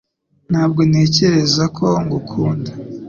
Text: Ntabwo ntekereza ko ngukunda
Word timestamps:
Ntabwo 0.51 0.81
ntekereza 0.89 1.63
ko 1.77 1.87
ngukunda 2.03 2.71